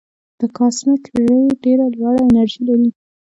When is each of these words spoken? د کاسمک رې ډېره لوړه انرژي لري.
د 0.39 0.41
کاسمک 0.57 1.03
رې 1.25 1.39
ډېره 1.63 1.85
لوړه 1.97 2.21
انرژي 2.27 2.61
لري. 2.67 2.89